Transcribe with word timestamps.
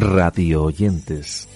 Radio 0.00 0.62
oyentes. 0.62 1.48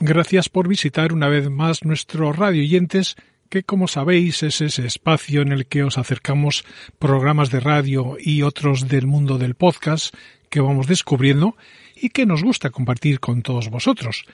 Gracias 0.00 0.48
por 0.48 0.68
visitar 0.68 1.12
una 1.12 1.28
vez 1.28 1.48
más 1.50 1.84
nuestro 1.84 2.32
radio 2.32 2.62
oyentes, 2.62 3.16
que 3.48 3.62
como 3.62 3.88
sabéis 3.88 4.42
es 4.42 4.60
ese 4.60 4.86
espacio 4.86 5.42
en 5.42 5.52
el 5.52 5.66
que 5.66 5.84
os 5.84 5.98
acercamos 5.98 6.64
programas 6.98 7.50
de 7.50 7.60
radio 7.60 8.16
y 8.18 8.42
otros 8.42 8.88
del 8.88 9.06
mundo 9.06 9.38
del 9.38 9.54
podcast 9.54 10.14
que 10.50 10.60
vamos 10.60 10.86
descubriendo 10.86 11.56
y 11.94 12.10
que 12.10 12.26
nos 12.26 12.42
gusta 12.42 12.70
compartir 12.70 13.20
con 13.20 13.42
todos 13.42 13.70
vosotros. 13.70 14.24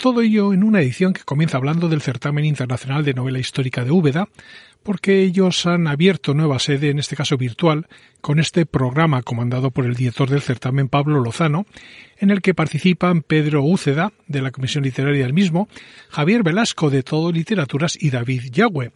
Todo 0.00 0.22
ello 0.22 0.54
en 0.54 0.64
una 0.64 0.80
edición 0.80 1.12
que 1.12 1.24
comienza 1.24 1.58
hablando 1.58 1.86
del 1.90 2.00
certamen 2.00 2.46
internacional 2.46 3.04
de 3.04 3.12
novela 3.12 3.38
histórica 3.38 3.84
de 3.84 3.90
Úbeda, 3.90 4.30
porque 4.82 5.20
ellos 5.20 5.66
han 5.66 5.86
abierto 5.86 6.32
nueva 6.32 6.58
sede, 6.58 6.88
en 6.88 6.98
este 6.98 7.16
caso 7.16 7.36
virtual, 7.36 7.86
con 8.22 8.40
este 8.40 8.64
programa 8.64 9.20
comandado 9.20 9.70
por 9.70 9.84
el 9.84 9.94
director 9.94 10.30
del 10.30 10.40
certamen 10.40 10.88
Pablo 10.88 11.20
Lozano, 11.20 11.66
en 12.16 12.30
el 12.30 12.40
que 12.40 12.54
participan 12.54 13.20
Pedro 13.20 13.62
Úceda, 13.62 14.14
de 14.26 14.40
la 14.40 14.52
Comisión 14.52 14.84
Literaria 14.84 15.24
del 15.24 15.34
mismo, 15.34 15.68
Javier 16.08 16.42
Velasco, 16.44 16.88
de 16.88 17.02
Todo 17.02 17.30
Literaturas, 17.30 17.98
y 18.00 18.08
David 18.08 18.44
Yagüe. 18.50 18.92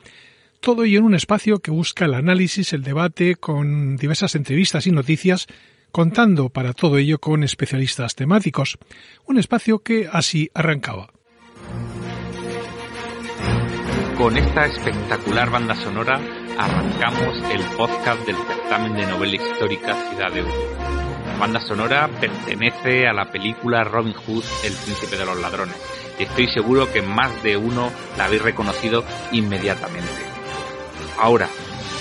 Todo 0.61 0.85
ello 0.85 1.01
en 1.01 1.05
un 1.05 1.15
espacio 1.15 1.59
que 1.59 1.71
busca 1.71 2.07
el 2.07 2.15
análisis, 2.15 2.73
el 2.73 2.83
debate, 2.83 3.37
con 3.37 3.99
diversas 3.99 4.37
entrevistas 4.37 4.87
y 4.87 4.91
noticias 4.91 5.49
contando 5.95 6.49
para 6.49 6.73
todo 6.73 6.99
ello 6.99 7.21
con 7.21 7.45
especialistas 7.45 8.17
temáticos, 8.17 8.79
un 9.27 9.39
espacio 9.39 9.79
que 9.79 10.09
así 10.13 10.51
arrancaba. 10.53 11.07
Con 14.19 14.37
esta 14.37 14.67
espectacular 14.67 15.51
banda 15.51 15.77
sonora 15.77 16.21
arrancamos 16.59 17.37
el 17.49 17.63
podcast 17.77 18.27
del 18.27 18.35
certamen 18.35 18.95
de 18.95 19.07
novela 19.07 19.37
histórica 19.37 19.95
Ciudad 20.11 20.33
de 20.33 20.43
Ur. 20.43 20.49
La 21.29 21.39
banda 21.39 21.61
sonora 21.61 22.11
pertenece 22.21 23.07
a 23.07 23.13
la 23.13 23.31
película 23.31 23.85
Robin 23.85 24.15
Hood, 24.15 24.43
El 24.65 24.73
príncipe 24.73 25.17
de 25.17 25.27
los 25.27 25.41
ladrones, 25.41 25.77
y 26.19 26.25
estoy 26.25 26.49
seguro 26.49 26.93
que 26.93 27.03
más 27.03 27.41
de 27.45 27.57
uno 27.57 27.93
la 28.19 28.25
habéis 28.25 28.43
reconocido 28.43 29.05
inmediatamente. 29.31 30.11
Ahora, 31.21 31.49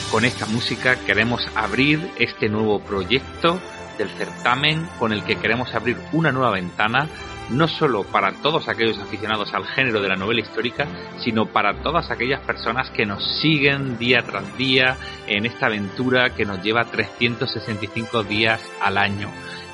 con 0.09 0.25
esta 0.25 0.47
música 0.47 0.95
queremos 1.05 1.43
abrir 1.55 2.09
este 2.17 2.49
nuevo 2.49 2.79
proyecto 2.79 3.59
del 3.97 4.09
certamen 4.09 4.87
con 4.99 5.11
el 5.13 5.23
que 5.23 5.35
queremos 5.35 5.73
abrir 5.73 5.97
una 6.11 6.31
nueva 6.31 6.51
ventana, 6.51 7.07
no 7.49 7.67
solo 7.67 8.03
para 8.03 8.31
todos 8.41 8.67
aquellos 8.67 8.97
aficionados 8.99 9.53
al 9.53 9.65
género 9.65 10.01
de 10.01 10.09
la 10.09 10.15
novela 10.15 10.41
histórica, 10.41 10.87
sino 11.19 11.45
para 11.45 11.81
todas 11.81 12.09
aquellas 12.09 12.41
personas 12.41 12.89
que 12.91 13.05
nos 13.05 13.23
siguen 13.41 13.97
día 13.97 14.23
tras 14.23 14.57
día 14.57 14.97
en 15.27 15.45
esta 15.45 15.67
aventura 15.67 16.31
que 16.31 16.45
nos 16.45 16.61
lleva 16.63 16.85
365 16.85 18.23
días 18.23 18.61
al 18.81 18.97
año. 18.97 19.29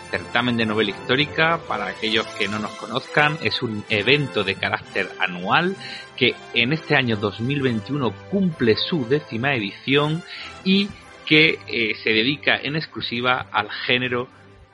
Certamen 0.09 0.57
de 0.57 0.65
novela 0.65 0.89
histórica, 0.89 1.59
para 1.67 1.85
aquellos 1.85 2.25
que 2.27 2.47
no 2.47 2.57
nos 2.57 2.71
conozcan, 2.71 3.37
es 3.43 3.61
un 3.61 3.83
evento 3.89 4.43
de 4.43 4.55
carácter 4.55 5.07
anual 5.19 5.75
que 6.17 6.33
en 6.55 6.73
este 6.73 6.95
año 6.95 7.15
2021 7.15 8.11
cumple 8.31 8.75
su 8.75 9.07
décima 9.07 9.53
edición 9.53 10.23
y 10.65 10.89
que 11.29 11.59
eh, 11.67 11.93
se 12.03 12.09
dedica 12.09 12.57
en 12.57 12.75
exclusiva 12.75 13.45
al 13.51 13.69
género 13.69 14.27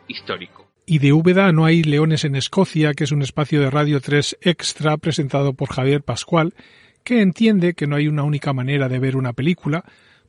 histórico. 0.08 0.66
Y 0.86 1.00
de 1.00 1.12
Úbeda 1.12 1.52
no 1.52 1.66
hay 1.66 1.84
Leones 1.84 2.24
en 2.24 2.38
Escocia, 2.38 2.94
que 2.94 3.04
es 3.04 3.12
un 3.12 3.22
espacio 3.22 3.60
de 3.60 3.70
Radio 3.70 4.00
3 4.00 4.38
extra 4.40 4.96
presentado 4.96 5.52
por 5.52 5.70
Javier 5.70 6.02
Pascual, 6.02 6.54
que 7.04 7.22
entiende 7.22 7.74
que 7.74 7.88
no 7.88 7.98
hay 7.98 8.08
una 8.08 8.24
única 8.24 8.54
manera 8.54 8.88
de 8.88 9.00
ver 9.00 9.18
una 9.18 9.34
película, 9.34 9.84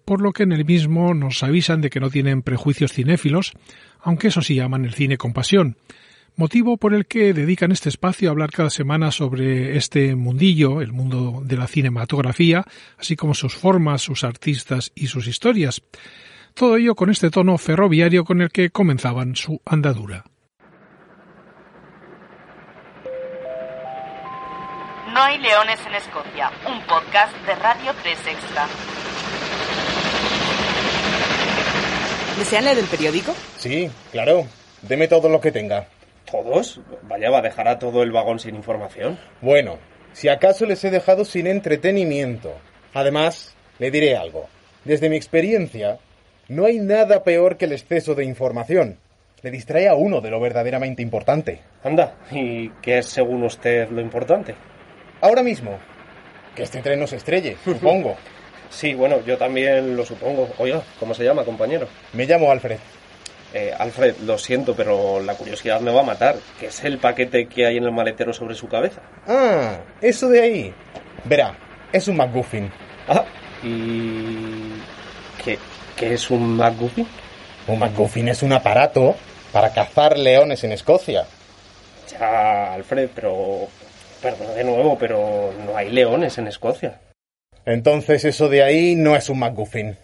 por 0.04 0.20
lo 0.20 0.32
que 0.32 0.42
en 0.42 0.50
el 0.50 0.64
mismo 0.64 1.14
nos 1.14 1.44
avisan 1.44 1.81
de 1.81 1.91
que 1.91 2.00
no 2.00 2.10
tienen 2.10 2.43
prejuicios 2.43 2.93
cinéfilos, 2.93 3.53
aunque 4.00 4.28
eso 4.28 4.43
sí 4.43 4.56
llaman 4.56 4.84
el 4.84 4.94
cine 4.94 5.19
con 5.19 5.32
pasión 5.32 5.76
motivo 6.37 6.77
por 6.77 6.95
el 6.95 7.07
que 7.07 7.33
dedican 7.33 7.73
este 7.73 7.89
espacio 7.89 8.29
a 8.29 8.33
hablar 8.33 8.51
cada 8.51 8.71
semana 8.71 9.11
sobre 9.11 9.77
este 9.77 10.15
mundillo, 10.15 10.81
el 10.81 10.93
mundo 10.93 11.43
de 11.45 11.57
la 11.57 11.67
cinematografía, 11.67 12.65
así 12.99 13.17
como 13.17 13.35
sus 13.35 13.55
formas, 13.55 14.03
sus 14.03 14.25
artistas 14.25 14.93
y 14.95 15.09
sus 15.09 15.27
historias. 15.27 15.83
Todo 16.55 16.77
ello 16.77 16.95
con 16.95 17.11
este 17.11 17.31
tono 17.31 17.59
ferroviario 17.59 18.25
con 18.25 18.41
el 18.41 18.51
que 18.51 18.71
comenzaban 18.71 19.37
su 19.37 19.61
andadura. 19.65 20.25
No 25.13 25.23
hay 25.23 25.39
leones 25.39 25.81
en 25.87 25.95
Escocia, 25.95 26.51
un 26.69 26.81
podcast 26.83 27.35
de 27.47 27.55
Radio 27.55 27.93
3 28.03 28.19
Extra. 28.27 28.67
¿Desean 32.39 32.65
leer 32.65 32.79
el 32.79 32.85
periódico? 32.85 33.35
Sí, 33.57 33.91
claro. 34.13 34.47
Deme 34.83 35.09
todo 35.09 35.31
lo 35.31 35.41
que 35.41 35.53
tenga. 35.53 35.89
¿Todos? 36.31 36.81
Vaya, 37.03 37.31
va 37.31 37.38
a 37.38 37.42
dejar 37.42 37.69
a 37.69 37.78
todo 37.78 38.03
el 38.03 38.10
vagón 38.12 38.38
sin 38.38 38.54
información. 38.54 39.19
Bueno, 39.41 39.78
si 40.12 40.28
acaso 40.28 40.66
les 40.66 40.82
he 40.84 40.91
dejado 40.91 41.25
sin 41.25 41.47
entretenimiento. 41.47 42.53
Además, 42.94 43.54
le 43.78 43.91
diré 43.91 44.16
algo. 44.16 44.48
Desde 44.84 45.09
mi 45.09 45.16
experiencia, 45.16 45.98
no 46.48 46.64
hay 46.66 46.78
nada 46.78 47.22
peor 47.22 47.56
que 47.56 47.66
el 47.66 47.72
exceso 47.72 48.14
de 48.14 48.25
información. 48.25 48.98
Le 49.42 49.50
distrae 49.50 49.88
a 49.88 49.94
uno 49.94 50.20
de 50.20 50.31
lo 50.31 50.41
verdaderamente 50.41 51.03
importante. 51.03 51.60
Anda, 51.84 52.16
¿y 52.32 52.70
qué 52.82 52.98
es 52.98 53.06
según 53.06 53.44
usted 53.44 53.88
lo 53.91 54.00
importante? 54.00 54.54
Ahora 55.20 55.43
mismo, 55.43 55.78
que 56.54 56.62
este 56.62 56.81
tren 56.82 56.98
no 56.98 57.06
se 57.06 57.16
estrelle, 57.16 57.56
supongo. 57.64 58.16
sí, 58.70 58.94
bueno, 58.94 59.22
yo 59.25 59.37
también 59.38 59.97
lo 59.97 60.04
supongo. 60.04 60.48
Oiga, 60.58 60.82
¿cómo 60.98 61.14
se 61.14 61.25
llama, 61.25 61.44
compañero? 61.44 61.87
Me 62.14 62.26
llamo 62.26 62.50
Alfred. 62.50 62.78
Eh, 63.55 63.73
Alfred, 63.79 64.17
lo 64.25 64.37
siento, 64.39 64.75
pero 64.75 65.21
la 65.21 65.34
curiosidad 65.34 65.81
me 65.81 65.93
va 65.93 66.01
a 66.01 66.05
matar. 66.05 66.37
¿Qué 66.61 66.67
es 66.67 66.84
el 66.84 66.99
paquete 66.99 67.47
que 67.47 67.67
hay 67.67 67.77
en 67.79 67.84
el 67.84 67.93
maletero 67.93 68.33
sobre 68.33 68.55
su 68.55 68.69
cabeza? 68.69 69.01
Ah, 69.27 69.79
eso 70.01 70.29
de 70.29 70.43
ahí. 70.43 70.75
Verá, 71.25 71.56
es 71.93 72.09
un 72.09 72.17
McGuffin. 72.17 72.71
Ah, 73.09 73.25
¿y 73.62 74.73
qué, 75.43 75.59
qué 75.97 76.15
es 76.15 76.31
un 76.31 76.56
McGuffin? 76.56 77.06
Un 77.69 77.79
McGuffin 77.79 78.29
es 78.29 78.43
un 78.43 78.53
aparato 78.53 79.17
para 79.53 79.73
cazar 79.73 80.19
leones 80.19 80.62
en 80.65 80.73
Escocia. 80.73 81.25
Ya, 82.11 82.75
Alfred, 82.75 83.09
pero... 83.15 83.69
Perdón 84.21 84.55
de 84.55 84.65
nuevo, 84.65 84.97
pero 84.99 85.53
no 85.65 85.77
hay 85.77 85.91
leones 85.91 86.39
en 86.39 86.49
Escocia. 86.49 87.01
Entonces 87.65 88.25
eso 88.25 88.49
de 88.49 88.62
ahí 88.62 88.95
no 88.95 89.15
es 89.15 89.29
un 89.29 89.39
McGuffin. 89.39 89.97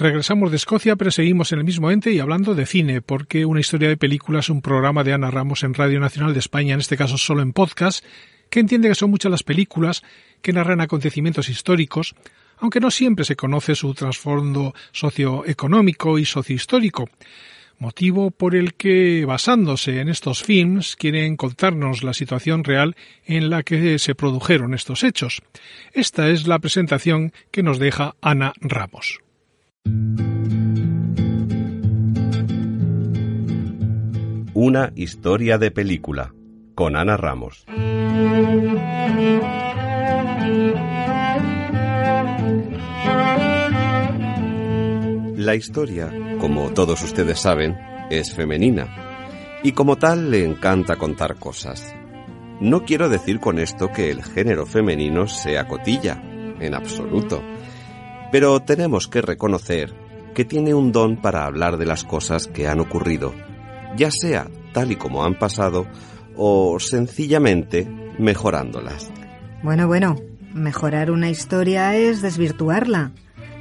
Regresamos 0.00 0.50
de 0.50 0.56
Escocia, 0.56 0.96
pero 0.96 1.10
seguimos 1.10 1.52
en 1.52 1.58
el 1.58 1.66
mismo 1.66 1.90
ente 1.90 2.10
y 2.10 2.20
hablando 2.20 2.54
de 2.54 2.64
cine, 2.64 3.02
porque 3.02 3.44
una 3.44 3.60
historia 3.60 3.90
de 3.90 3.98
películas, 3.98 4.48
un 4.48 4.62
programa 4.62 5.04
de 5.04 5.12
Ana 5.12 5.30
Ramos 5.30 5.62
en 5.62 5.74
Radio 5.74 6.00
Nacional 6.00 6.32
de 6.32 6.38
España, 6.38 6.72
en 6.72 6.80
este 6.80 6.96
caso 6.96 7.18
solo 7.18 7.42
en 7.42 7.52
podcast, 7.52 8.02
que 8.48 8.60
entiende 8.60 8.88
que 8.88 8.94
son 8.94 9.10
muchas 9.10 9.30
las 9.30 9.42
películas 9.42 10.02
que 10.40 10.54
narran 10.54 10.80
acontecimientos 10.80 11.50
históricos, 11.50 12.14
aunque 12.56 12.80
no 12.80 12.90
siempre 12.90 13.26
se 13.26 13.36
conoce 13.36 13.74
su 13.74 13.92
trasfondo 13.92 14.74
socioeconómico 14.90 16.18
y 16.18 16.24
sociohistórico, 16.24 17.10
motivo 17.78 18.30
por 18.30 18.54
el 18.54 18.72
que, 18.72 19.26
basándose 19.26 20.00
en 20.00 20.08
estos 20.08 20.42
films, 20.42 20.96
quieren 20.96 21.36
contarnos 21.36 22.02
la 22.02 22.14
situación 22.14 22.64
real 22.64 22.96
en 23.26 23.50
la 23.50 23.62
que 23.62 23.98
se 23.98 24.14
produjeron 24.14 24.72
estos 24.72 25.04
hechos. 25.04 25.42
Esta 25.92 26.30
es 26.30 26.46
la 26.46 26.58
presentación 26.58 27.34
que 27.50 27.62
nos 27.62 27.78
deja 27.78 28.14
Ana 28.22 28.54
Ramos. 28.62 29.20
Una 34.54 34.90
historia 34.96 35.58
de 35.58 35.70
película 35.70 36.34
con 36.74 36.96
Ana 36.96 37.16
Ramos. 37.16 37.64
La 45.36 45.54
historia, 45.54 46.12
como 46.40 46.70
todos 46.74 47.00
ustedes 47.04 47.38
saben, 47.38 47.78
es 48.10 48.34
femenina 48.34 49.60
y 49.62 49.70
como 49.70 49.96
tal 49.96 50.32
le 50.32 50.44
encanta 50.44 50.96
contar 50.96 51.36
cosas. 51.36 51.94
No 52.60 52.84
quiero 52.84 53.08
decir 53.08 53.38
con 53.38 53.60
esto 53.60 53.92
que 53.92 54.10
el 54.10 54.24
género 54.24 54.66
femenino 54.66 55.28
sea 55.28 55.68
cotilla, 55.68 56.20
en 56.58 56.74
absoluto, 56.74 57.40
pero 58.30 58.60
tenemos 58.60 59.08
que 59.08 59.22
reconocer 59.22 59.94
que 60.34 60.44
tiene 60.44 60.74
un 60.74 60.92
don 60.92 61.16
para 61.16 61.44
hablar 61.44 61.76
de 61.76 61.86
las 61.86 62.04
cosas 62.04 62.46
que 62.46 62.68
han 62.68 62.80
ocurrido, 62.80 63.34
ya 63.96 64.10
sea 64.10 64.48
tal 64.72 64.92
y 64.92 64.96
como 64.96 65.24
han 65.24 65.38
pasado 65.38 65.86
o 66.36 66.78
sencillamente 66.78 67.88
mejorándolas. 68.18 69.10
Bueno, 69.62 69.86
bueno, 69.86 70.16
mejorar 70.54 71.10
una 71.10 71.30
historia 71.30 71.96
es 71.96 72.22
desvirtuarla. 72.22 73.12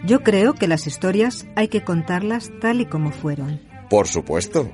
Yo 0.06 0.22
creo 0.22 0.54
que 0.54 0.68
las 0.68 0.88
historias 0.88 1.46
hay 1.56 1.68
que 1.68 1.84
contarlas 1.84 2.52
tal 2.62 2.82
y 2.82 2.86
como 2.86 3.12
fueron. 3.12 3.60
Por 3.90 4.08
supuesto, 4.08 4.70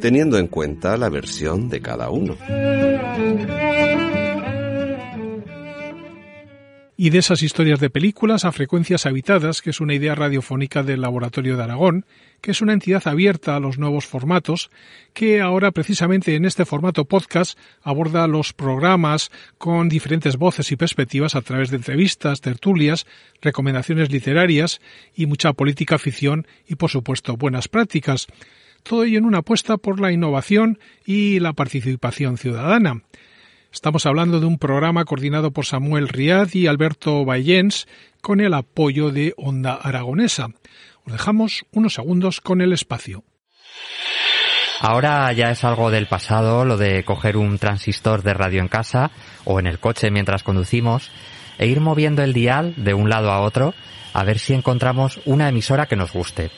teniendo 0.00 0.38
en 0.38 0.46
cuenta 0.46 0.96
la 0.96 1.10
versión 1.10 1.68
de 1.68 1.80
cada 1.80 2.08
uno. 2.10 2.36
Y 7.02 7.08
de 7.08 7.16
esas 7.16 7.42
historias 7.42 7.80
de 7.80 7.88
películas 7.88 8.44
a 8.44 8.52
frecuencias 8.52 9.06
habitadas, 9.06 9.62
que 9.62 9.70
es 9.70 9.80
una 9.80 9.94
idea 9.94 10.14
radiofónica 10.14 10.82
del 10.82 11.00
Laboratorio 11.00 11.56
de 11.56 11.62
Aragón, 11.62 12.04
que 12.42 12.50
es 12.50 12.60
una 12.60 12.74
entidad 12.74 13.08
abierta 13.08 13.56
a 13.56 13.58
los 13.58 13.78
nuevos 13.78 14.04
formatos, 14.04 14.70
que 15.14 15.40
ahora 15.40 15.70
precisamente 15.70 16.34
en 16.34 16.44
este 16.44 16.66
formato 16.66 17.06
podcast 17.06 17.58
aborda 17.82 18.26
los 18.26 18.52
programas 18.52 19.30
con 19.56 19.88
diferentes 19.88 20.36
voces 20.36 20.72
y 20.72 20.76
perspectivas 20.76 21.36
a 21.36 21.40
través 21.40 21.70
de 21.70 21.78
entrevistas, 21.78 22.42
tertulias, 22.42 23.06
recomendaciones 23.40 24.12
literarias 24.12 24.82
y 25.14 25.24
mucha 25.24 25.54
política 25.54 25.96
ficción 25.96 26.46
y 26.68 26.74
por 26.74 26.90
supuesto 26.90 27.34
buenas 27.38 27.68
prácticas. 27.68 28.26
Todo 28.82 29.04
ello 29.04 29.16
en 29.16 29.24
una 29.24 29.38
apuesta 29.38 29.78
por 29.78 30.00
la 30.00 30.12
innovación 30.12 30.78
y 31.06 31.40
la 31.40 31.54
participación 31.54 32.36
ciudadana. 32.36 33.00
Estamos 33.72 34.04
hablando 34.04 34.40
de 34.40 34.46
un 34.46 34.58
programa 34.58 35.04
coordinado 35.04 35.52
por 35.52 35.64
Samuel 35.64 36.08
Riad 36.08 36.48
y 36.54 36.66
Alberto 36.66 37.24
Bayens 37.24 37.86
con 38.20 38.40
el 38.40 38.52
apoyo 38.54 39.12
de 39.12 39.32
Onda 39.36 39.74
Aragonesa. 39.74 40.48
Os 41.04 41.12
dejamos 41.12 41.64
unos 41.70 41.94
segundos 41.94 42.40
con 42.40 42.62
el 42.62 42.72
espacio. 42.72 43.22
Ahora 44.80 45.32
ya 45.32 45.52
es 45.52 45.62
algo 45.62 45.92
del 45.92 46.08
pasado 46.08 46.64
lo 46.64 46.78
de 46.78 47.04
coger 47.04 47.36
un 47.36 47.58
transistor 47.58 48.22
de 48.22 48.34
radio 48.34 48.60
en 48.60 48.68
casa 48.68 49.12
o 49.44 49.60
en 49.60 49.68
el 49.68 49.78
coche 49.78 50.10
mientras 50.10 50.42
conducimos 50.42 51.12
e 51.56 51.68
ir 51.68 51.80
moviendo 51.80 52.24
el 52.24 52.32
dial 52.32 52.74
de 52.76 52.92
un 52.92 53.08
lado 53.08 53.30
a 53.30 53.40
otro 53.40 53.72
a 54.12 54.24
ver 54.24 54.40
si 54.40 54.52
encontramos 54.52 55.20
una 55.26 55.48
emisora 55.48 55.86
que 55.86 55.96
nos 55.96 56.12
guste. 56.12 56.50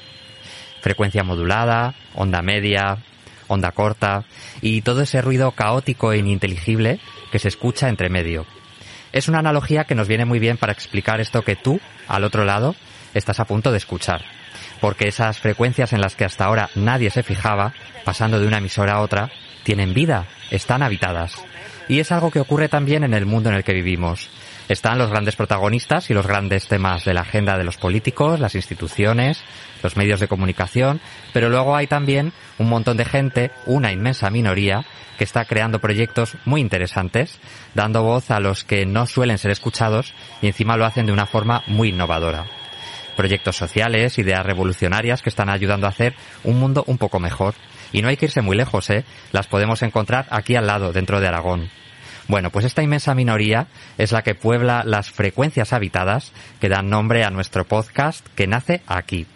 Frecuencia 0.80 1.24
modulada, 1.24 1.94
onda 2.14 2.40
media, 2.40 3.04
onda 3.48 3.72
corta 3.72 4.24
y 4.60 4.82
todo 4.82 5.02
ese 5.02 5.20
ruido 5.22 5.52
caótico 5.52 6.12
e 6.12 6.18
ininteligible 6.18 7.00
que 7.30 7.38
se 7.38 7.48
escucha 7.48 7.88
entre 7.88 8.08
medio. 8.08 8.46
Es 9.12 9.28
una 9.28 9.40
analogía 9.40 9.84
que 9.84 9.94
nos 9.94 10.08
viene 10.08 10.24
muy 10.24 10.38
bien 10.38 10.56
para 10.56 10.72
explicar 10.72 11.20
esto 11.20 11.42
que 11.42 11.56
tú, 11.56 11.80
al 12.08 12.24
otro 12.24 12.44
lado, 12.44 12.74
estás 13.14 13.40
a 13.40 13.44
punto 13.44 13.70
de 13.70 13.78
escuchar. 13.78 14.24
Porque 14.80 15.08
esas 15.08 15.38
frecuencias 15.38 15.92
en 15.92 16.00
las 16.00 16.16
que 16.16 16.24
hasta 16.24 16.44
ahora 16.44 16.70
nadie 16.74 17.10
se 17.10 17.22
fijaba, 17.22 17.74
pasando 18.04 18.40
de 18.40 18.46
una 18.46 18.58
emisora 18.58 18.94
a 18.94 19.00
otra, 19.00 19.30
tienen 19.64 19.94
vida, 19.94 20.26
están 20.50 20.82
habitadas. 20.82 21.34
Y 21.88 22.00
es 22.00 22.10
algo 22.10 22.30
que 22.30 22.40
ocurre 22.40 22.68
también 22.68 23.04
en 23.04 23.14
el 23.14 23.26
mundo 23.26 23.50
en 23.50 23.56
el 23.56 23.64
que 23.64 23.74
vivimos. 23.74 24.30
Están 24.72 24.96
los 24.96 25.10
grandes 25.10 25.36
protagonistas 25.36 26.08
y 26.08 26.14
los 26.14 26.26
grandes 26.26 26.66
temas 26.66 27.04
de 27.04 27.12
la 27.12 27.20
agenda 27.20 27.58
de 27.58 27.64
los 27.64 27.76
políticos, 27.76 28.40
las 28.40 28.54
instituciones, 28.54 29.44
los 29.82 29.98
medios 29.98 30.18
de 30.18 30.28
comunicación, 30.28 30.98
pero 31.34 31.50
luego 31.50 31.76
hay 31.76 31.86
también 31.86 32.32
un 32.56 32.70
montón 32.70 32.96
de 32.96 33.04
gente, 33.04 33.50
una 33.66 33.92
inmensa 33.92 34.30
minoría, 34.30 34.86
que 35.18 35.24
está 35.24 35.44
creando 35.44 35.78
proyectos 35.78 36.38
muy 36.46 36.62
interesantes, 36.62 37.38
dando 37.74 38.02
voz 38.02 38.30
a 38.30 38.40
los 38.40 38.64
que 38.64 38.86
no 38.86 39.04
suelen 39.04 39.36
ser 39.36 39.50
escuchados 39.50 40.14
y 40.40 40.46
encima 40.46 40.78
lo 40.78 40.86
hacen 40.86 41.04
de 41.04 41.12
una 41.12 41.26
forma 41.26 41.62
muy 41.66 41.90
innovadora. 41.90 42.46
Proyectos 43.14 43.58
sociales, 43.58 44.16
ideas 44.16 44.46
revolucionarias 44.46 45.20
que 45.20 45.28
están 45.28 45.50
ayudando 45.50 45.86
a 45.86 45.90
hacer 45.90 46.14
un 46.44 46.58
mundo 46.58 46.82
un 46.86 46.96
poco 46.96 47.20
mejor. 47.20 47.52
Y 47.92 48.00
no 48.00 48.08
hay 48.08 48.16
que 48.16 48.24
irse 48.24 48.40
muy 48.40 48.56
lejos, 48.56 48.88
¿eh? 48.88 49.04
Las 49.32 49.48
podemos 49.48 49.82
encontrar 49.82 50.28
aquí 50.30 50.56
al 50.56 50.66
lado, 50.66 50.94
dentro 50.94 51.20
de 51.20 51.28
Aragón. 51.28 51.81
Bueno, 52.28 52.50
pues 52.50 52.64
esta 52.64 52.82
inmensa 52.82 53.14
minoría 53.14 53.66
es 53.98 54.12
la 54.12 54.22
que 54.22 54.34
puebla 54.34 54.82
las 54.84 55.10
frecuencias 55.10 55.72
habitadas 55.72 56.32
que 56.60 56.68
dan 56.68 56.88
nombre 56.88 57.24
a 57.24 57.30
nuestro 57.30 57.64
podcast 57.64 58.26
que 58.34 58.46
nace 58.46 58.82
aquí. 58.86 59.26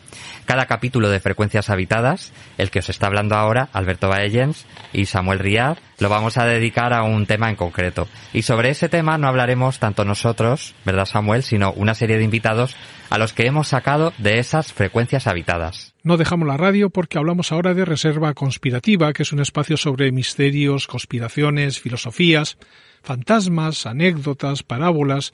Cada 0.44 0.66
capítulo 0.66 1.08
de 1.08 1.20
Frecuencias 1.20 1.70
Habitadas, 1.70 2.32
el 2.58 2.70
que 2.70 2.78
os 2.78 2.88
está 2.88 3.06
hablando 3.06 3.34
ahora, 3.34 3.68
Alberto 3.72 4.08
Baellens 4.08 4.66
y 4.92 5.06
Samuel 5.06 5.38
Riad, 5.38 5.78
lo 5.98 6.08
vamos 6.08 6.36
a 6.38 6.46
dedicar 6.46 6.92
a 6.92 7.02
un 7.02 7.26
tema 7.26 7.50
en 7.50 7.56
concreto. 7.56 8.08
Y 8.32 8.42
sobre 8.42 8.70
ese 8.70 8.88
tema 8.88 9.18
no 9.18 9.28
hablaremos 9.28 9.78
tanto 9.78 10.04
nosotros, 10.04 10.74
¿verdad 10.84 11.06
Samuel?, 11.06 11.42
sino 11.42 11.72
una 11.72 11.94
serie 11.94 12.18
de 12.18 12.24
invitados 12.24 12.76
a 13.10 13.18
los 13.18 13.32
que 13.32 13.46
hemos 13.46 13.68
sacado 13.68 14.12
de 14.18 14.38
esas 14.38 14.72
frecuencias 14.72 15.26
habitadas. 15.26 15.94
No 16.02 16.16
dejamos 16.16 16.46
la 16.46 16.56
radio 16.56 16.90
porque 16.90 17.18
hablamos 17.18 17.50
ahora 17.52 17.74
de 17.74 17.84
Reserva 17.84 18.34
Conspirativa, 18.34 19.12
que 19.12 19.22
es 19.22 19.32
un 19.32 19.40
espacio 19.40 19.76
sobre 19.76 20.12
misterios, 20.12 20.86
conspiraciones, 20.86 21.80
filosofías, 21.80 22.58
fantasmas, 23.02 23.86
anécdotas, 23.86 24.62
parábolas, 24.62 25.32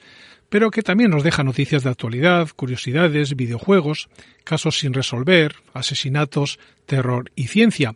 pero 0.53 0.71
que 0.71 0.83
también 0.83 1.11
nos 1.11 1.25
deja 1.25 1.43
noticias 1.43 1.83
de 1.83 1.89
actualidad, 1.89 2.47
curiosidades, 2.55 3.37
videojuegos, 3.37 4.11
casos 4.45 4.79
sin 4.79 4.93
resolver, 4.93 5.55
asesinatos, 5.73 6.59
terror 6.85 7.31
y 7.35 7.47
ciencia. 7.47 7.95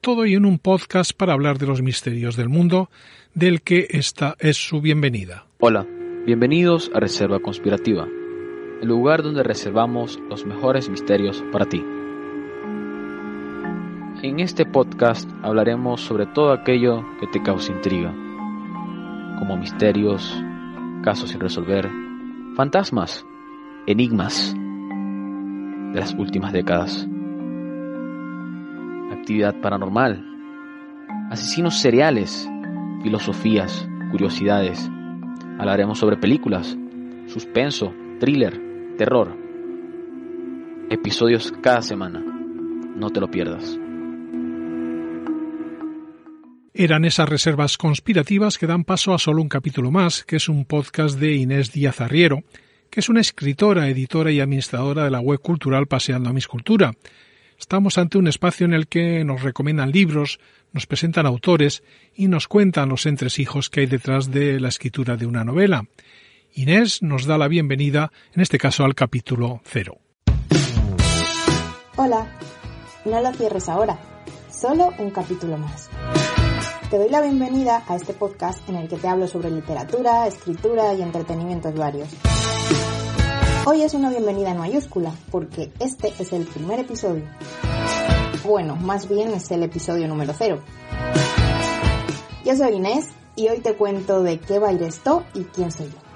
Todo 0.00 0.24
y 0.24 0.34
en 0.34 0.46
un 0.46 0.60
podcast 0.60 1.10
para 1.12 1.32
hablar 1.32 1.58
de 1.58 1.66
los 1.66 1.82
misterios 1.82 2.36
del 2.36 2.48
mundo, 2.48 2.88
del 3.34 3.62
que 3.62 3.88
esta 3.90 4.36
es 4.38 4.56
su 4.56 4.80
bienvenida. 4.80 5.46
Hola, 5.58 5.88
bienvenidos 6.24 6.88
a 6.94 7.00
Reserva 7.00 7.40
Conspirativa, 7.40 8.06
el 8.80 8.86
lugar 8.86 9.24
donde 9.24 9.42
reservamos 9.42 10.20
los 10.30 10.46
mejores 10.46 10.88
misterios 10.88 11.42
para 11.50 11.66
ti. 11.66 11.84
En 14.22 14.38
este 14.38 14.64
podcast 14.66 15.28
hablaremos 15.42 16.00
sobre 16.00 16.26
todo 16.26 16.52
aquello 16.52 17.04
que 17.18 17.26
te 17.26 17.42
causa 17.42 17.72
intriga, 17.72 18.12
como 19.40 19.56
misterios, 19.56 20.32
casos 21.02 21.30
sin 21.30 21.40
resolver, 21.40 21.88
fantasmas, 22.54 23.24
enigmas 23.86 24.54
de 24.54 26.00
las 26.00 26.14
últimas 26.14 26.52
décadas, 26.52 27.08
actividad 29.12 29.60
paranormal, 29.60 30.24
asesinos 31.30 31.78
seriales, 31.78 32.48
filosofías, 33.02 33.88
curiosidades. 34.10 34.90
Hablaremos 35.58 35.98
sobre 35.98 36.16
películas, 36.16 36.76
suspenso, 37.26 37.92
thriller, 38.20 38.96
terror. 38.96 39.36
Episodios 40.90 41.52
cada 41.60 41.82
semana. 41.82 42.20
No 42.20 43.10
te 43.10 43.20
lo 43.20 43.30
pierdas. 43.30 43.78
Eran 46.80 47.04
esas 47.04 47.28
reservas 47.28 47.76
conspirativas 47.76 48.56
que 48.56 48.68
dan 48.68 48.84
paso 48.84 49.12
a 49.12 49.18
solo 49.18 49.42
un 49.42 49.48
capítulo 49.48 49.90
más, 49.90 50.22
que 50.22 50.36
es 50.36 50.48
un 50.48 50.64
podcast 50.64 51.18
de 51.18 51.34
Inés 51.34 51.72
Díaz 51.72 52.00
Arriero, 52.00 52.44
que 52.88 53.00
es 53.00 53.08
una 53.08 53.20
escritora, 53.20 53.88
editora 53.88 54.30
y 54.30 54.38
administradora 54.38 55.02
de 55.02 55.10
la 55.10 55.18
web 55.18 55.40
cultural 55.40 55.88
Paseando 55.88 56.30
a 56.30 56.32
Mis 56.32 56.46
Cultura. 56.46 56.92
Estamos 57.58 57.98
ante 57.98 58.16
un 58.16 58.28
espacio 58.28 58.64
en 58.64 58.74
el 58.74 58.86
que 58.86 59.24
nos 59.24 59.42
recomiendan 59.42 59.90
libros, 59.90 60.38
nos 60.72 60.86
presentan 60.86 61.26
autores 61.26 61.82
y 62.14 62.28
nos 62.28 62.46
cuentan 62.46 62.90
los 62.90 63.06
entresijos 63.06 63.70
que 63.70 63.80
hay 63.80 63.86
detrás 63.86 64.30
de 64.30 64.60
la 64.60 64.68
escritura 64.68 65.16
de 65.16 65.26
una 65.26 65.42
novela. 65.42 65.84
Inés 66.54 67.02
nos 67.02 67.26
da 67.26 67.38
la 67.38 67.48
bienvenida, 67.48 68.12
en 68.32 68.40
este 68.40 68.56
caso 68.56 68.84
al 68.84 68.94
capítulo 68.94 69.62
cero. 69.64 69.98
Hola, 71.96 72.38
no 73.04 73.20
lo 73.20 73.32
cierres 73.32 73.68
ahora, 73.68 73.98
solo 74.48 74.94
un 74.98 75.10
capítulo 75.10 75.58
más. 75.58 75.90
Te 76.90 76.96
doy 76.96 77.10
la 77.10 77.20
bienvenida 77.20 77.84
a 77.86 77.96
este 77.96 78.14
podcast 78.14 78.66
en 78.66 78.76
el 78.76 78.88
que 78.88 78.96
te 78.96 79.08
hablo 79.08 79.28
sobre 79.28 79.50
literatura, 79.50 80.26
escritura 80.26 80.94
y 80.94 81.02
entretenimientos 81.02 81.74
varios. 81.74 82.08
Hoy 83.66 83.82
es 83.82 83.92
una 83.92 84.08
bienvenida 84.08 84.52
en 84.52 84.56
mayúscula, 84.56 85.12
porque 85.30 85.70
este 85.80 86.14
es 86.18 86.32
el 86.32 86.46
primer 86.46 86.80
episodio. 86.80 87.24
Bueno, 88.42 88.74
más 88.76 89.06
bien 89.06 89.34
es 89.34 89.50
el 89.50 89.64
episodio 89.64 90.08
número 90.08 90.32
cero. 90.32 90.62
Yo 92.46 92.56
soy 92.56 92.76
Inés 92.76 93.10
y 93.36 93.48
hoy 93.48 93.58
te 93.58 93.74
cuento 93.74 94.22
de 94.22 94.40
qué 94.40 94.58
va 94.58 94.68
a 94.68 94.72
ir 94.72 94.82
esto 94.82 95.24
y 95.34 95.44
quién 95.44 95.70
soy 95.70 95.88
yo. 95.88 96.07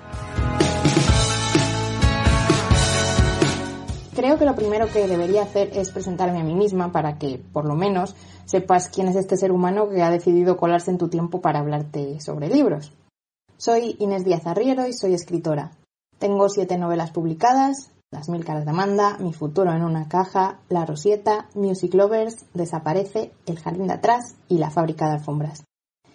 Creo 4.15 4.39
que 4.39 4.45
lo 4.45 4.55
primero 4.55 4.89
que 4.89 5.09
debería 5.09 5.43
hacer 5.43 5.71
es 5.73 5.91
presentarme 5.91 6.41
a 6.41 6.45
mí 6.45 6.55
misma 6.55 6.93
para 6.93 7.17
que, 7.17 7.41
por 7.53 7.65
lo 7.65 7.75
menos, 7.75 8.15
sepas 8.45 8.89
quién 8.89 9.09
es 9.09 9.17
este 9.17 9.39
ser 9.39 9.53
humano 9.53 9.89
que 9.89 10.03
ha 10.03 10.11
decidido 10.11 10.59
colarse 10.59 10.91
en 10.91 10.99
tu 10.99 11.09
tiempo 11.09 11.41
para 11.41 11.61
hablarte 11.61 12.21
sobre 12.21 12.51
libros. 12.51 12.93
Soy 13.57 13.97
Inés 14.01 14.27
Díaz 14.27 14.47
Arriero 14.47 14.87
y 14.87 14.93
soy 14.93 15.15
escritora. 15.15 15.71
Tengo 16.19 16.51
siete 16.51 16.77
novelas 16.77 17.11
publicadas, 17.11 17.91
Las 18.11 18.29
mil 18.29 18.45
caras 18.45 18.67
de 18.67 18.71
Amanda, 18.73 19.17
Mi 19.19 19.33
futuro 19.33 19.73
en 19.73 19.83
una 19.83 20.09
caja, 20.09 20.61
La 20.69 20.85
Rosieta, 20.85 21.49
Music 21.55 21.95
Lovers, 21.95 22.45
Desaparece, 22.53 23.33
El 23.47 23.59
jardín 23.59 23.87
de 23.87 23.95
atrás 23.95 24.37
y 24.47 24.59
La 24.59 24.71
fábrica 24.71 25.07
de 25.07 25.13
alfombras. 25.13 25.65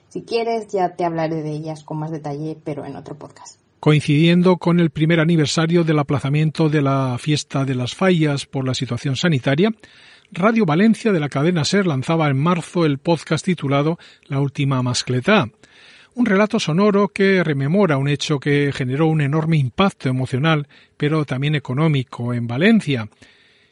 Si 0.09 0.21
quieres, 0.21 0.67
ya 0.67 0.95
te 0.95 1.03
hablaré 1.03 1.41
de 1.41 1.49
ellas 1.49 1.83
con 1.83 1.97
más 1.97 2.11
detalle, 2.11 2.61
pero 2.63 2.85
en 2.85 2.95
otro 2.95 3.17
podcast. 3.17 3.59
Coincidiendo 3.79 4.57
con 4.57 4.79
el 4.79 4.89
primer 4.89 5.19
aniversario 5.19 5.83
del 5.83 5.99
aplazamiento 5.99 6.67
de 6.67 6.81
la 6.81 7.17
fiesta 7.19 7.63
de 7.63 7.75
las 7.75 7.93
fallas 7.93 8.47
por 8.47 8.65
la 8.65 8.73
situación 8.73 9.15
sanitaria, 9.15 9.71
Radio 10.31 10.65
Valencia 10.65 11.11
de 11.11 11.19
la 11.19 11.29
cadena 11.29 11.63
SER 11.63 11.85
lanzaba 11.85 12.27
en 12.27 12.37
marzo 12.37 12.85
el 12.85 12.97
podcast 12.97 13.45
titulado 13.45 13.99
La 14.25 14.39
última 14.39 14.81
mascleta, 14.81 15.47
un 16.15 16.25
relato 16.25 16.59
sonoro 16.59 17.09
que 17.09 17.43
rememora 17.43 17.97
un 17.97 18.07
hecho 18.07 18.39
que 18.39 18.71
generó 18.73 19.05
un 19.05 19.21
enorme 19.21 19.57
impacto 19.57 20.09
emocional, 20.09 20.67
pero 20.97 21.23
también 21.25 21.53
económico 21.53 22.33
en 22.33 22.47
Valencia. 22.47 23.07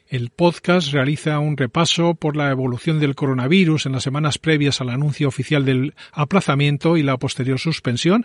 El 0.08 0.30
podcast 0.30 0.92
realiza 0.92 1.40
un 1.40 1.56
repaso 1.56 2.14
por 2.14 2.36
la 2.36 2.52
evolución 2.52 3.00
del 3.00 3.16
coronavirus 3.16 3.86
en 3.86 3.92
las 3.92 4.04
semanas 4.04 4.38
previas 4.38 4.80
al 4.80 4.90
anuncio 4.90 5.26
oficial 5.26 5.64
del 5.64 5.94
aplazamiento 6.12 6.96
y 6.96 7.02
la 7.02 7.16
posterior 7.16 7.58
suspensión, 7.58 8.24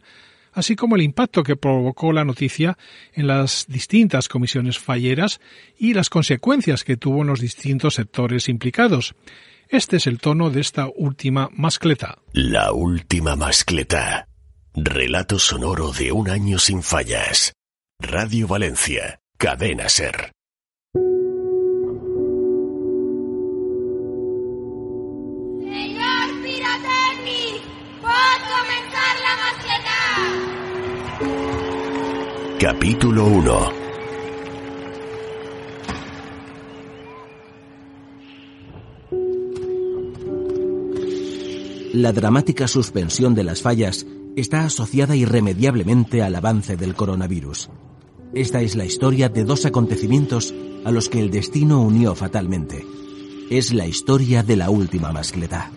así 0.54 0.76
como 0.76 0.96
el 0.96 1.02
impacto 1.02 1.44
que 1.44 1.56
provocó 1.56 2.14
la 2.14 2.26
noticia 2.26 2.78
en 3.14 3.28
las 3.28 3.66
distintas 3.68 4.28
comisiones 4.28 4.80
falleras 4.80 5.40
y 5.78 5.94
las 5.94 6.10
consecuencias 6.10 6.84
que 6.84 6.98
tuvo 6.98 7.22
en 7.22 7.28
los 7.28 7.40
distintos 7.40 7.96
sectores 7.96 8.50
implicados. 8.50 9.16
Este 9.70 9.98
es 9.98 10.08
el 10.08 10.20
tono 10.20 10.50
de 10.50 10.62
esta 10.62 10.88
última 10.94 11.50
mascleta. 11.54 12.18
La 12.34 12.74
última 12.74 13.36
mascleta. 13.36 14.28
Relato 14.74 15.40
sonoro 15.40 15.92
de 15.92 16.12
un 16.12 16.30
año 16.30 16.60
sin 16.60 16.84
fallas. 16.84 17.54
Radio 18.00 18.48
Valencia. 18.48 19.20
Cadena 19.38 19.90
Ser. 19.90 20.32
Capítulo 32.62 33.26
1 33.26 33.72
La 41.94 42.14
dramática 42.14 42.68
suspensión 42.68 43.34
de 43.34 43.44
las 43.44 43.64
fallas 43.64 44.06
está 44.36 44.64
asociada 44.64 45.16
irremediablemente 45.16 46.22
al 46.22 46.36
avance 46.36 46.78
del 46.78 46.94
coronavirus. 46.94 47.72
Esta 48.36 48.62
es 48.62 48.76
la 48.76 48.86
historia 48.86 49.30
de 49.30 49.44
dos 49.44 49.66
acontecimientos 49.66 50.54
a 50.86 50.92
los 50.92 51.10
que 51.10 51.20
el 51.20 51.32
destino 51.32 51.82
unió 51.82 52.14
fatalmente. 52.14 52.86
Es 53.50 53.74
la 53.74 53.88
historia 53.88 54.44
de 54.44 54.58
la 54.58 54.70
última 54.70 55.12
mascleta. 55.12 55.72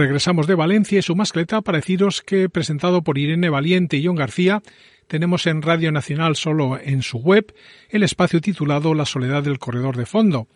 Regresamos 0.00 0.46
de 0.46 0.54
Valencia 0.54 0.98
y 0.98 1.02
su 1.02 1.14
mascleta 1.14 1.60
para 1.60 1.76
deciros 1.76 2.22
que, 2.22 2.48
presentado 2.48 3.02
por 3.02 3.18
Irene 3.18 3.50
Valiente 3.50 3.98
y 3.98 4.06
John 4.06 4.16
García, 4.16 4.62
tenemos 5.08 5.46
en 5.46 5.60
Radio 5.60 5.92
Nacional 5.92 6.36
solo 6.36 6.80
en 6.82 7.02
su 7.02 7.18
web 7.18 7.52
el 7.90 8.02
espacio 8.02 8.40
titulado 8.40 8.94
La 8.94 9.04
soledad 9.04 9.42
del 9.42 9.58
corredor 9.58 9.98
de 9.98 10.06
fondo, 10.06 10.48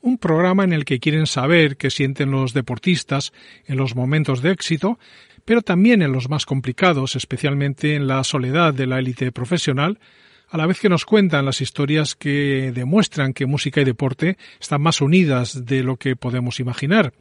un 0.00 0.16
programa 0.16 0.62
en 0.62 0.72
el 0.72 0.84
que 0.84 1.00
quieren 1.00 1.26
saber 1.26 1.76
qué 1.76 1.90
sienten 1.90 2.30
los 2.30 2.54
deportistas 2.54 3.32
en 3.66 3.78
los 3.78 3.96
momentos 3.96 4.42
de 4.42 4.52
éxito, 4.52 5.00
pero 5.44 5.60
también 5.60 6.00
en 6.00 6.12
los 6.12 6.28
más 6.28 6.46
complicados, 6.46 7.16
especialmente 7.16 7.96
en 7.96 8.06
la 8.06 8.22
soledad 8.22 8.74
de 8.74 8.86
la 8.86 9.00
élite 9.00 9.32
profesional, 9.32 9.98
a 10.50 10.56
la 10.56 10.66
vez 10.66 10.78
que 10.78 10.88
nos 10.88 11.04
cuentan 11.04 11.46
las 11.46 11.60
historias 11.60 12.14
que 12.14 12.70
demuestran 12.72 13.32
que 13.32 13.46
música 13.46 13.80
y 13.80 13.84
deporte 13.84 14.38
están 14.60 14.82
más 14.82 15.00
unidas 15.00 15.66
de 15.66 15.82
lo 15.82 15.96
que 15.96 16.14
podemos 16.14 16.60
imaginar. 16.60 17.12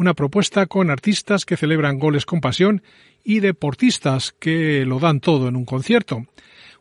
Una 0.00 0.14
propuesta 0.14 0.64
con 0.64 0.88
artistas 0.90 1.44
que 1.44 1.58
celebran 1.58 1.98
goles 1.98 2.24
con 2.24 2.40
pasión 2.40 2.82
y 3.22 3.40
deportistas 3.40 4.32
que 4.32 4.86
lo 4.86 4.98
dan 4.98 5.20
todo 5.20 5.46
en 5.46 5.56
un 5.56 5.66
concierto. 5.66 6.24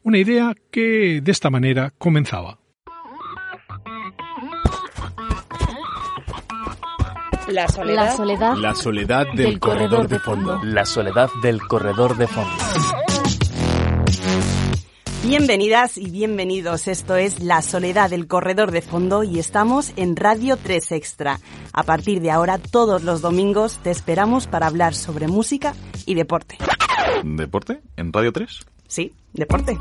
Una 0.04 0.20
idea 0.20 0.56
que 0.72 1.20
de 1.22 1.30
esta 1.30 1.50
manera 1.50 1.92
comenzaba. 1.98 2.60
La 7.50 7.68
soledad. 7.68 8.06
La 8.06 8.16
soledad. 8.16 8.56
La 8.56 8.74
soledad 8.74 9.26
del, 9.34 9.36
del 9.36 9.60
corredor, 9.60 9.90
corredor, 9.90 10.08
de 10.08 10.20
fondo. 10.20 10.62
La 10.64 10.86
soledad 10.86 11.30
del 11.42 11.60
corredor 11.60 12.16
de 12.16 12.26
fondo. 12.26 12.56
Bienvenidas 15.22 15.98
y 15.98 16.10
bienvenidos. 16.10 16.88
Esto 16.88 17.18
es 17.18 17.42
La 17.42 17.62
Soledad 17.62 18.10
del 18.10 18.26
Corredor 18.26 18.72
de 18.72 18.82
Fondo 18.82 19.24
y 19.24 19.38
estamos 19.38 19.92
en 19.98 20.16
Radio 20.16 20.56
3 20.56 20.94
Extra. 20.94 21.42
A 21.74 21.84
partir 21.84 22.22
de 22.22 22.32
ahora, 22.32 22.58
todos 22.58 23.04
los 23.04 23.20
domingos, 23.20 23.80
te 23.84 23.92
esperamos 23.92 24.48
para 24.48 24.68
hablar 24.68 24.96
sobre 24.96 25.28
música 25.28 25.76
y 26.06 26.16
deporte. 26.16 26.58
¿Deporte? 27.26 27.82
¿En 27.98 28.14
Radio 28.14 28.32
3? 28.32 28.66
Sí, 28.88 29.12
deporte. 29.34 29.78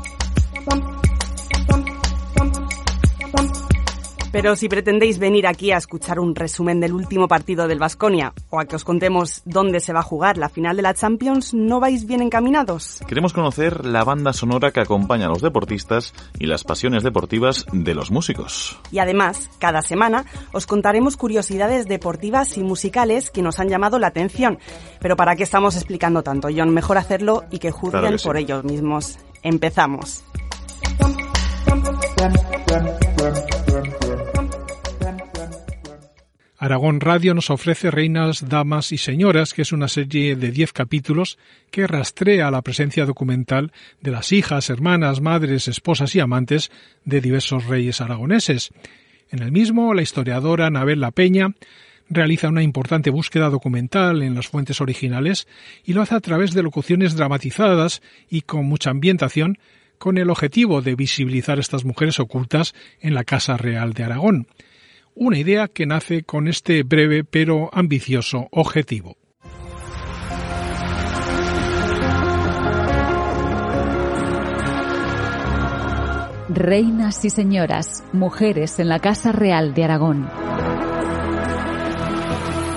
Pero 4.31 4.55
si 4.55 4.69
pretendéis 4.69 5.17
venir 5.17 5.47
aquí 5.47 5.71
a 5.71 5.77
escuchar 5.77 6.19
un 6.19 6.35
resumen 6.35 6.79
del 6.79 6.93
último 6.93 7.27
partido 7.27 7.67
del 7.67 7.79
Vasconia 7.79 8.33
o 8.51 8.59
a 8.59 8.65
que 8.65 8.75
os 8.75 8.83
contemos 8.83 9.41
dónde 9.45 9.79
se 9.79 9.91
va 9.91 10.01
a 10.01 10.03
jugar 10.03 10.37
la 10.37 10.49
final 10.49 10.75
de 10.75 10.83
la 10.83 10.93
Champions, 10.93 11.55
no 11.55 11.79
vais 11.79 12.05
bien 12.05 12.21
encaminados. 12.21 12.99
Queremos 13.07 13.33
conocer 13.33 13.85
la 13.85 14.03
banda 14.03 14.31
sonora 14.31 14.71
que 14.71 14.81
acompaña 14.81 15.25
a 15.25 15.29
los 15.29 15.41
deportistas 15.41 16.13
y 16.37 16.45
las 16.45 16.63
pasiones 16.63 17.01
deportivas 17.03 17.65
de 17.73 17.95
los 17.95 18.11
músicos. 18.11 18.79
Y 18.91 18.99
además, 18.99 19.49
cada 19.57 19.81
semana 19.81 20.25
os 20.51 20.67
contaremos 20.67 21.17
curiosidades 21.17 21.87
deportivas 21.87 22.55
y 22.57 22.63
musicales 22.63 23.31
que 23.31 23.41
nos 23.41 23.59
han 23.59 23.69
llamado 23.69 23.97
la 23.97 24.07
atención. 24.07 24.59
Pero 24.99 25.15
¿para 25.15 25.35
qué 25.35 25.43
estamos 25.43 25.75
explicando 25.75 26.21
tanto, 26.21 26.49
John? 26.55 26.69
Mejor 26.71 26.99
hacerlo 26.99 27.45
y 27.49 27.57
que 27.57 27.71
juzguen 27.71 28.01
claro 28.01 28.11
que 28.11 28.19
sí. 28.19 28.27
por 28.27 28.37
ellos 28.37 28.63
mismos. 28.63 29.17
Empezamos. 29.41 30.23
Aragón 36.61 36.99
Radio 36.99 37.33
nos 37.33 37.51
ofrece 37.51 37.89
Reinas, 37.89 38.49
Damas 38.49 38.91
y 38.91 38.97
Señoras, 38.97 39.53
que 39.53 39.61
es 39.61 39.71
una 39.71 39.87
serie 39.87 40.35
de 40.35 40.51
diez 40.51 40.73
capítulos 40.73 41.37
que 41.71 41.87
rastrea 41.87 42.51
la 42.51 42.61
presencia 42.61 43.05
documental 43.05 43.71
de 44.01 44.11
las 44.11 44.33
hijas, 44.33 44.69
hermanas, 44.69 45.21
madres, 45.21 45.69
esposas 45.69 46.13
y 46.15 46.19
amantes 46.19 46.69
de 47.05 47.21
diversos 47.21 47.65
reyes 47.67 48.01
aragoneses. 48.01 48.71
En 49.31 49.41
el 49.41 49.53
mismo, 49.53 49.93
la 49.93 50.01
historiadora 50.01 50.67
Anabel 50.67 50.99
La 50.99 51.11
Peña 51.11 51.55
realiza 52.09 52.49
una 52.49 52.61
importante 52.61 53.09
búsqueda 53.09 53.49
documental 53.49 54.21
en 54.21 54.35
las 54.35 54.49
fuentes 54.49 54.81
originales 54.81 55.47
y 55.85 55.93
lo 55.93 56.01
hace 56.01 56.15
a 56.15 56.19
través 56.19 56.53
de 56.53 56.63
locuciones 56.63 57.15
dramatizadas 57.15 58.01
y 58.29 58.41
con 58.41 58.65
mucha 58.65 58.89
ambientación 58.89 59.59
con 59.97 60.17
el 60.17 60.29
objetivo 60.29 60.81
de 60.81 60.95
visibilizar 60.95 61.57
estas 61.57 61.85
mujeres 61.85 62.19
ocultas 62.19 62.75
en 62.99 63.13
la 63.13 63.23
Casa 63.23 63.55
Real 63.55 63.93
de 63.93 64.03
Aragón 64.03 64.47
una 65.19 65.37
idea 65.37 65.67
que 65.67 65.85
nace 65.85 66.23
con 66.23 66.47
este 66.47 66.83
breve 66.83 67.25
pero 67.25 67.69
ambicioso 67.73 68.47
objetivo. 68.51 69.17
Reinas 76.47 77.25
y 77.25 77.29
señoras, 77.29 78.03
mujeres 78.11 78.79
en 78.79 78.87
la 78.87 78.99
Casa 78.99 79.31
Real 79.31 79.73
de 79.73 79.83
Aragón. 79.83 80.48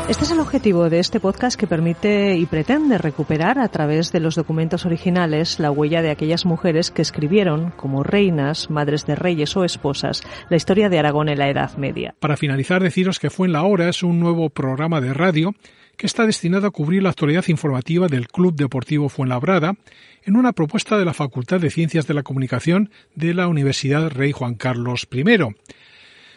Este 0.09 0.25
es 0.25 0.33
el 0.33 0.41
objetivo 0.41 0.91
de 0.91 0.99
este 0.99 1.21
podcast 1.21 1.59
que 1.59 1.69
permite 1.69 2.37
y 2.37 2.45
pretende 2.47 2.99
recuperar 2.99 3.61
a 3.61 3.69
través 3.69 4.11
de 4.11 4.19
los 4.19 4.35
documentos 4.35 4.85
originales 4.85 5.61
la 5.61 5.71
huella 5.71 6.03
de 6.03 6.11
aquellas 6.11 6.45
mujeres 6.45 6.91
que 6.91 7.03
escribieron, 7.03 7.71
como 7.71 8.03
reinas, 8.03 8.69
madres 8.69 9.07
de 9.07 9.15
reyes 9.15 9.57
o 9.57 9.65
esposas, 9.65 10.23
la 10.51 10.57
historia 10.57 10.89
de 10.89 10.99
Aragón 10.99 11.29
en 11.29 11.39
la 11.39 11.49
Edad 11.49 11.77
Media. 11.77 12.15
Para 12.19 12.37
finalizar, 12.37 12.83
deciros 12.83 13.21
que 13.21 13.31
Fue 13.31 13.47
en 13.47 13.53
la 13.53 13.63
Hora 13.63 13.89
es 13.89 14.03
un 14.03 14.19
nuevo 14.19 14.51
programa 14.51 15.01
de 15.01 15.15
radio 15.15 15.55
que 15.97 16.07
está 16.07 16.27
destinado 16.27 16.67
a 16.67 16.73
cubrir 16.73 17.03
la 17.03 17.11
actualidad 17.11 17.45
informativa 17.47 18.09
del 18.09 18.27
Club 18.27 18.57
Deportivo 18.57 19.09
Fuenlabrada 19.09 19.77
en 20.25 20.37
una 20.37 20.53
propuesta 20.53 20.99
de 20.99 21.05
la 21.05 21.15
Facultad 21.15 21.61
de 21.61 21.71
Ciencias 21.71 22.09
de 22.09 22.15
la 22.15 22.25
Comunicación 22.25 22.91
de 23.15 23.35
la 23.35 23.47
Universidad 23.47 24.11
Rey 24.11 24.33
Juan 24.33 24.57
Carlos 24.57 25.07
I 25.13 25.23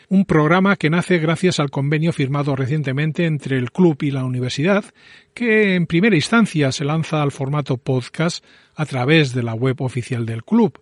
un 0.09 0.25
programa 0.25 0.75
que 0.75 0.89
nace 0.89 1.17
gracias 1.19 1.59
al 1.59 1.69
convenio 1.69 2.13
firmado 2.13 2.55
recientemente 2.55 3.25
entre 3.25 3.57
el 3.57 3.71
club 3.71 3.97
y 4.01 4.11
la 4.11 4.25
universidad, 4.25 4.85
que 5.33 5.75
en 5.75 5.87
primera 5.87 6.15
instancia 6.15 6.71
se 6.71 6.85
lanza 6.85 7.21
al 7.21 7.31
formato 7.31 7.77
podcast 7.77 8.43
a 8.75 8.85
través 8.85 9.33
de 9.33 9.43
la 9.43 9.53
web 9.53 9.81
oficial 9.81 10.25
del 10.25 10.43
club. 10.43 10.79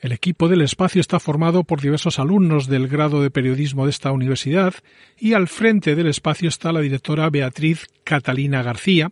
El 0.00 0.12
equipo 0.12 0.48
del 0.48 0.60
espacio 0.60 1.00
está 1.00 1.18
formado 1.18 1.64
por 1.64 1.80
diversos 1.80 2.18
alumnos 2.18 2.66
del 2.66 2.88
grado 2.88 3.22
de 3.22 3.30
periodismo 3.30 3.84
de 3.84 3.90
esta 3.90 4.12
universidad 4.12 4.74
y 5.18 5.32
al 5.32 5.48
frente 5.48 5.94
del 5.94 6.08
espacio 6.08 6.48
está 6.48 6.72
la 6.72 6.80
directora 6.80 7.30
Beatriz 7.30 7.86
Catalina 8.04 8.62
García, 8.62 9.10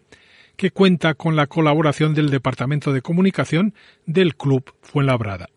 que 0.56 0.70
cuenta 0.70 1.14
con 1.14 1.34
la 1.34 1.46
colaboración 1.46 2.14
del 2.14 2.28
Departamento 2.28 2.92
de 2.92 3.00
Comunicación 3.00 3.74
del 4.04 4.36
Club 4.36 4.74
Fuenlabrada. 4.82 5.48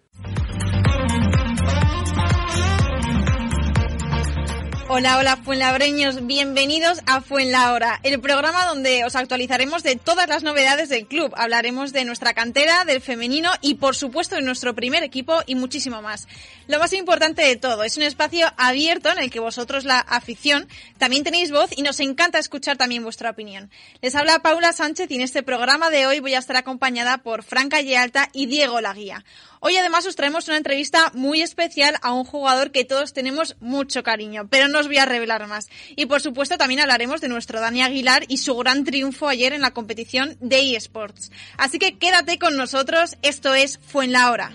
Hola, 4.97 5.17
hola 5.17 5.35
Fuenlabreños, 5.35 6.25
bienvenidos 6.25 7.01
a 7.05 7.19
Fuenlahora, 7.19 7.99
el 8.03 8.21
programa 8.21 8.65
donde 8.65 9.03
os 9.03 9.17
actualizaremos 9.17 9.83
de 9.83 9.97
todas 9.97 10.29
las 10.29 10.41
novedades 10.41 10.87
del 10.87 11.05
club. 11.05 11.33
Hablaremos 11.35 11.91
de 11.91 12.05
nuestra 12.05 12.33
cantera, 12.33 12.85
del 12.85 13.01
femenino 13.01 13.49
y 13.59 13.73
por 13.73 13.97
supuesto 13.97 14.37
de 14.37 14.41
nuestro 14.41 14.73
primer 14.73 15.03
equipo 15.03 15.41
y 15.47 15.55
muchísimo 15.55 16.01
más. 16.01 16.29
Lo 16.67 16.79
más 16.79 16.93
importante 16.93 17.41
de 17.41 17.57
todo, 17.57 17.83
es 17.83 17.97
un 17.97 18.03
espacio 18.03 18.47
abierto 18.55 19.11
en 19.11 19.19
el 19.19 19.29
que 19.29 19.41
vosotros, 19.41 19.83
la 19.83 19.99
afición, 19.99 20.69
también 20.97 21.25
tenéis 21.25 21.51
voz 21.51 21.77
y 21.77 21.81
nos 21.81 21.99
encanta 21.99 22.39
escuchar 22.39 22.77
también 22.77 23.03
vuestra 23.03 23.31
opinión. 23.31 23.69
Les 24.01 24.15
habla 24.15 24.39
Paula 24.39 24.71
Sánchez 24.71 25.11
y 25.11 25.15
en 25.15 25.21
este 25.21 25.43
programa 25.43 25.89
de 25.89 26.07
hoy 26.07 26.21
voy 26.21 26.35
a 26.35 26.39
estar 26.39 26.55
acompañada 26.55 27.17
por 27.17 27.43
Franca 27.43 27.81
Yealta 27.81 28.29
y 28.31 28.45
Diego 28.45 28.79
Laguía. 28.79 29.25
Hoy 29.67 29.77
además 29.77 30.05
os 30.05 30.15
traemos 30.15 30.47
una 30.47 30.57
entrevista 30.57 31.11
muy 31.15 31.41
especial 31.41 31.95
a 32.03 32.13
un 32.13 32.23
jugador 32.23 32.69
que 32.69 32.85
todos 32.85 33.13
tenemos 33.13 33.55
mucho 33.59 34.03
cariño, 34.03 34.47
pero 34.47 34.67
no 34.67 34.77
os 34.77 34.85
voy 34.85 34.99
a 34.99 35.07
revelar 35.07 35.47
más. 35.47 35.69
Y 35.95 36.05
por 36.05 36.21
supuesto 36.21 36.59
también 36.59 36.81
hablaremos 36.81 37.19
de 37.19 37.29
nuestro 37.29 37.59
Dani 37.59 37.81
Aguilar 37.81 38.25
y 38.27 38.37
su 38.37 38.55
gran 38.57 38.83
triunfo 38.83 39.27
ayer 39.27 39.53
en 39.53 39.61
la 39.61 39.71
competición 39.71 40.37
de 40.39 40.75
eSports. 40.75 41.31
Así 41.57 41.79
que 41.79 41.97
quédate 41.97 42.37
con 42.37 42.55
nosotros, 42.57 43.17
esto 43.23 43.55
es 43.55 43.79
Fue 43.79 44.05
en 44.05 44.11
la 44.11 44.29
Hora. 44.29 44.51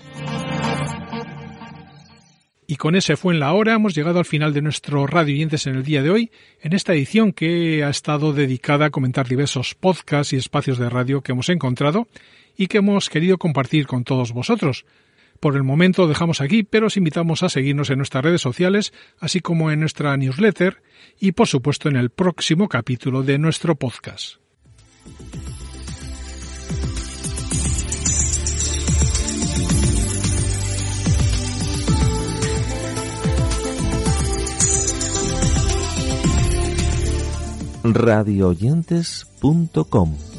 Y 2.71 2.77
con 2.77 2.95
ese 2.95 3.17
fue 3.17 3.33
en 3.33 3.41
la 3.41 3.51
hora 3.51 3.73
hemos 3.73 3.93
llegado 3.93 4.19
al 4.19 4.23
final 4.23 4.53
de 4.53 4.61
nuestro 4.61 5.05
Radio 5.05 5.35
Oyentes 5.35 5.67
en 5.67 5.75
el 5.75 5.83
día 5.83 6.01
de 6.01 6.09
hoy, 6.09 6.31
en 6.61 6.71
esta 6.71 6.93
edición 6.93 7.33
que 7.33 7.83
ha 7.83 7.89
estado 7.89 8.31
dedicada 8.31 8.85
a 8.85 8.89
comentar 8.91 9.27
diversos 9.27 9.75
podcasts 9.75 10.31
y 10.31 10.37
espacios 10.37 10.77
de 10.77 10.89
radio 10.89 11.19
que 11.19 11.33
hemos 11.33 11.49
encontrado 11.49 12.07
y 12.55 12.67
que 12.67 12.77
hemos 12.77 13.09
querido 13.09 13.37
compartir 13.37 13.87
con 13.87 14.05
todos 14.05 14.31
vosotros. 14.31 14.85
Por 15.41 15.57
el 15.57 15.63
momento 15.63 16.07
dejamos 16.07 16.39
aquí, 16.39 16.63
pero 16.63 16.87
os 16.87 16.95
invitamos 16.95 17.43
a 17.43 17.49
seguirnos 17.49 17.89
en 17.89 17.97
nuestras 17.97 18.23
redes 18.23 18.39
sociales, 18.39 18.93
así 19.19 19.41
como 19.41 19.69
en 19.69 19.81
nuestra 19.81 20.15
newsletter 20.15 20.81
y 21.19 21.33
por 21.33 21.49
supuesto 21.49 21.89
en 21.89 21.97
el 21.97 22.09
próximo 22.09 22.69
capítulo 22.69 23.21
de 23.21 23.37
nuestro 23.37 23.75
podcast. 23.75 24.37
radioyentes.com 37.93 40.30